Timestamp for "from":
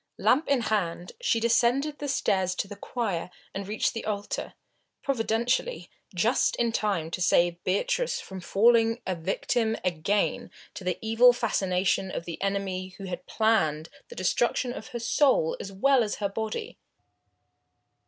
8.19-8.41